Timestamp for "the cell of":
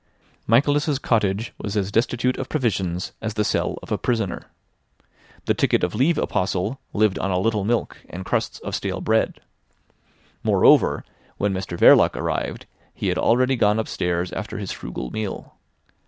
3.35-3.91